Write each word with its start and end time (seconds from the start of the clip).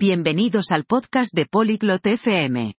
Bienvenidos 0.00 0.70
al 0.70 0.84
podcast 0.84 1.34
de 1.34 1.44
Polyglot 1.46 2.06
FM. 2.06 2.76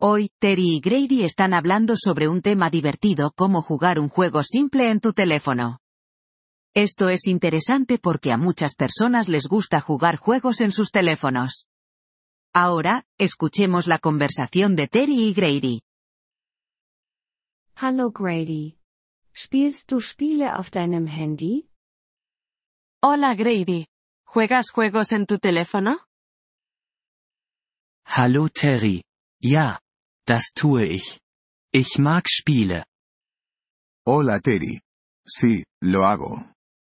Hoy, 0.00 0.30
Terry 0.40 0.78
y 0.78 0.80
Grady 0.80 1.22
están 1.22 1.54
hablando 1.54 1.94
sobre 1.96 2.26
un 2.26 2.42
tema 2.42 2.70
divertido 2.70 3.30
como 3.36 3.62
jugar 3.62 4.00
un 4.00 4.08
juego 4.08 4.42
simple 4.42 4.90
en 4.90 4.98
tu 4.98 5.12
teléfono. 5.12 5.78
Esto 6.74 7.08
es 7.08 7.28
interesante 7.28 7.98
porque 7.98 8.32
a 8.32 8.36
muchas 8.36 8.74
personas 8.74 9.28
les 9.28 9.46
gusta 9.46 9.80
jugar 9.80 10.16
juegos 10.16 10.60
en 10.60 10.72
sus 10.72 10.90
teléfonos. 10.90 11.66
Ahora, 12.52 13.04
escuchemos 13.16 13.86
la 13.86 14.00
conversación 14.00 14.74
de 14.74 14.88
Terry 14.88 15.28
y 15.28 15.34
Grady. 15.34 15.82
Hallo 17.76 18.10
Grady. 18.10 18.80
Spielst 19.32 19.88
du 19.92 20.00
Spiele 20.00 20.48
auf 20.48 20.72
deinem 20.72 21.06
Handy? 21.06 21.70
Hola 23.04 23.36
Grady. 23.36 23.86
¿Juegas 24.24 24.72
juegos 24.72 25.12
en 25.12 25.26
tu 25.26 25.38
teléfono? 25.38 26.00
Hallo 28.08 28.48
Terry. 28.48 29.02
Ja, 29.42 29.78
das 30.26 30.52
tue 30.54 30.86
ich. 30.86 31.20
Ich 31.72 31.98
mag 31.98 32.28
Spiele. 32.30 32.84
Hola 34.06 34.40
Terry. 34.40 34.80
Sí, 35.28 35.64
lo 35.82 36.04
hago. 36.06 36.48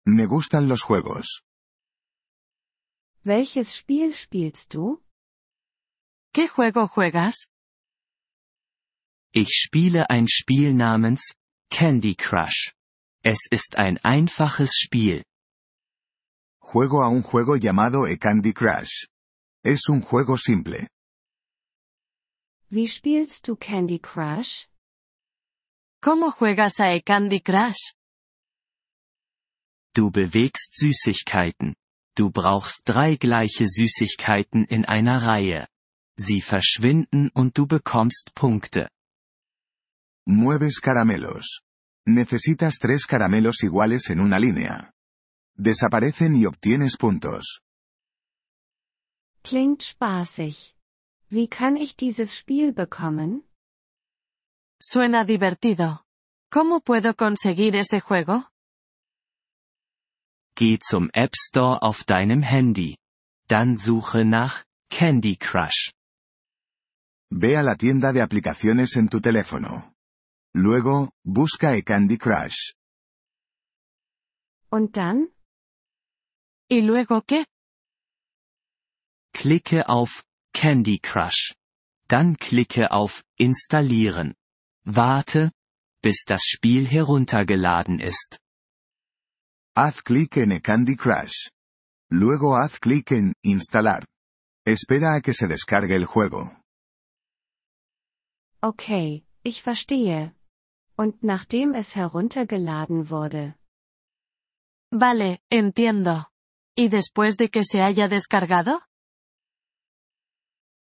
Me 0.07 0.27
gustan 0.27 0.69
los 0.69 0.83
juegos. 0.83 1.43
Welches 3.23 3.77
Spiel 3.77 4.15
spielst 4.15 4.73
du? 4.75 5.02
¿Qué 6.33 6.49
juego 6.49 6.88
juegas? 6.88 7.49
Ich 9.35 9.51
spiele 9.51 10.09
ein 10.09 10.27
Spiel 10.27 10.73
namens 10.73 11.35
Candy 11.71 12.15
Crush. 12.15 12.73
Es 13.23 13.47
ist 13.51 13.77
ein 13.77 13.99
einfaches 13.99 14.73
Spiel. 14.79 15.23
Juego 16.63 17.02
a 17.02 17.09
un 17.09 17.23
juego 17.23 17.57
llamado 17.57 18.07
e 18.07 18.16
Candy 18.16 18.55
Crush. 18.55 19.07
Es 19.63 19.88
un 19.91 20.01
juego 20.01 20.38
simple. 20.38 20.88
Wie 22.73 22.87
spielst 22.87 23.49
du 23.49 23.57
Candy 23.57 23.99
Crush? 23.99 24.68
¿Cómo 26.01 26.30
juegas 26.30 26.79
a 26.79 26.95
e 26.95 27.02
Candy 27.02 27.40
Crush? 27.40 27.95
Du 29.93 30.12
bewegst 30.12 30.77
Süßigkeiten. 30.77 31.74
Du 32.16 32.30
brauchst 32.30 32.82
drei 32.85 33.16
gleiche 33.16 33.66
Süßigkeiten 33.66 34.66
in 34.66 34.85
einer 34.85 35.21
Reihe. 35.27 35.66
Sie 36.16 36.40
verschwinden 36.40 37.30
und 37.35 37.59
du 37.59 37.66
bekommst 37.66 38.37
Punkte. 38.37 38.88
Mueves 40.29 40.80
caramelos. 40.80 41.62
Necesitas 42.07 42.79
tres 42.79 43.05
caramelos 43.05 43.65
iguales 43.65 44.10
en 44.10 44.21
una 44.21 44.38
línea. 44.38 44.93
Desaparecen 45.57 46.37
y 46.37 46.46
obtienes 46.46 46.96
puntos. 46.96 47.62
Klingt 49.43 49.82
spaßig. 49.82 50.77
Wie 51.33 51.47
kann 51.49 51.77
ich 51.77 51.97
dieses 51.97 52.37
Spiel 52.37 52.73
bekommen? 52.73 53.45
Suena 54.83 55.25
divertido. 55.25 56.01
¿Cómo 56.51 56.81
puedo 56.81 57.15
conseguir 57.15 57.77
ese 57.77 58.01
juego? 58.01 58.45
Geh 60.57 60.81
zum 60.81 61.09
App 61.13 61.37
Store 61.37 61.83
auf 61.83 62.03
deinem 62.05 62.43
Handy. 62.43 62.99
Dann 63.47 63.77
suche 63.77 64.25
nach 64.25 64.65
Candy 64.91 65.37
Crush. 65.37 65.93
Ve 67.31 67.56
a 67.56 67.62
la 67.62 67.77
tienda 67.77 68.12
de 68.12 68.23
aplicaciones 68.23 68.97
en 68.97 69.09
tu 69.09 69.21
teléfono. 69.21 69.95
Luego, 70.53 71.11
busca 71.25 71.77
e 71.77 71.83
Candy 71.83 72.19
Crush. 72.19 72.75
Und 74.69 74.97
dann? 74.97 75.33
¿Y 76.69 76.83
luego 76.83 77.23
qué? 77.23 77.45
Klicke 79.33 79.89
auf 79.89 80.25
Candy 80.53 80.98
Crush. 80.98 81.54
Dann 82.09 82.37
klicke 82.37 82.91
auf 82.91 83.22
Installieren. 83.38 84.34
Warte, 84.84 85.53
bis 86.03 86.25
das 86.26 86.43
Spiel 86.44 86.87
heruntergeladen 86.87 88.00
ist. 88.00 88.38
Haz 89.77 90.03
clic 90.03 90.37
en 90.37 90.60
Candy 90.60 90.97
Crush. 90.97 91.50
Luego 92.10 92.56
haz 92.56 92.81
clic 92.81 93.12
en 93.12 93.33
Instalar. 93.43 94.05
Espera 94.66 95.15
a 95.15 95.21
que 95.21 95.33
se 95.33 95.47
descargue 95.47 95.94
el 95.94 96.06
juego. 96.06 96.50
Okay, 98.62 99.25
ich 99.43 99.62
verstehe. 99.62 100.34
Und 100.97 101.22
nachdem 101.22 101.75
es 101.75 101.97
heruntergeladen 101.97 103.09
wurde. 103.09 103.55
Vale, 104.93 105.41
entiendo. 105.49 106.27
¿Y 106.77 106.89
después 106.89 107.37
de 107.37 107.49
que 107.49 107.65
se 107.65 107.81
haya 107.81 108.09
descargado? 108.09 108.83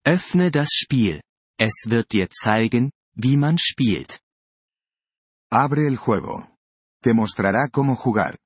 Öffne 0.09 0.51
das 0.51 0.71
Spiel. 0.73 1.21
Es 1.59 1.85
wird 1.87 2.13
dir 2.13 2.31
zeigen, 2.31 2.93
wie 3.15 3.37
man 3.37 3.59
spielt. 3.59 4.21
Abre 5.51 5.87
el 5.87 5.99
juego. 5.99 6.49
Te 7.03 7.13
mostrará 7.13 7.69
cómo 7.69 7.95
jugar. 7.95 8.39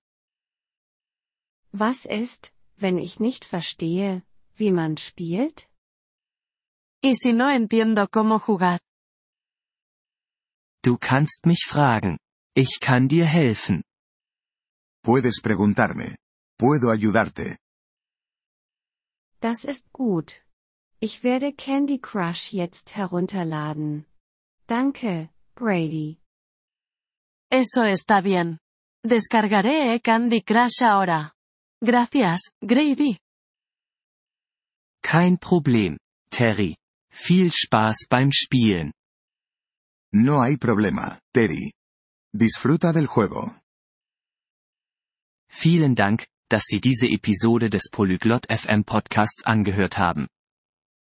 Was 1.71 2.05
ist, 2.05 2.53
wenn 2.77 2.99
ich 2.99 3.21
nicht 3.21 3.45
verstehe, 3.45 4.25
wie 4.57 4.73
man 4.73 4.97
spielt? 4.97 5.69
¿Y 7.01 7.15
si 7.15 7.33
no 7.33 7.49
entiendo 7.49 8.09
cómo 8.09 8.41
jugar? 8.41 8.81
Du 10.83 10.99
kannst 10.99 11.47
mich 11.47 11.65
fragen. 11.69 12.19
Ich 12.57 12.81
kann 12.81 13.07
dir 13.07 13.27
helfen. 13.27 13.85
Puedes 15.05 15.41
preguntarme. 15.41 16.17
Puedo 16.59 16.91
ayudarte. 16.91 17.57
Das 19.41 19.63
ist 19.65 19.93
gut. 19.93 20.43
Ich 21.05 21.25
werde 21.25 21.53
Candy 21.53 21.99
Crush 21.99 22.53
jetzt 22.53 22.95
herunterladen. 22.95 24.07
Danke, 24.69 25.31
Grady. 25.57 26.21
Eso 27.51 27.83
está 27.83 28.21
bien. 28.21 28.59
Descargaré 29.05 29.97
e 29.97 29.99
Candy 29.99 30.43
Crush 30.43 30.81
ahora. 30.81 31.33
Gracias, 31.83 32.53
Grady. 32.63 33.19
Kein 35.03 35.39
Problem, 35.39 35.99
Terry. 36.31 36.77
Viel 37.11 37.51
Spaß 37.51 38.07
beim 38.09 38.31
Spielen. 38.31 38.93
No 40.13 40.41
hay 40.41 40.57
problema, 40.57 41.19
Terry. 41.35 41.73
Disfruta 42.33 42.93
del 42.93 43.09
juego. 43.09 43.57
Vielen 45.51 45.97
Dank, 45.97 46.29
dass 46.49 46.63
Sie 46.67 46.81
diese 46.81 47.07
Episode 47.07 47.71
des 47.71 47.91
Polyglot 47.91 48.47
FM 48.49 48.85
Podcasts 48.85 49.43
angehört 49.45 49.99
haben. 49.99 50.29